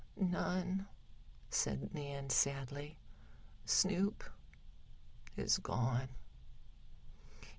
"None," 0.17 0.87
said 1.51 1.93
Nan 1.93 2.31
sadly. 2.31 2.97
"Snoop 3.67 4.23
is 5.37 5.59
gone." 5.59 6.09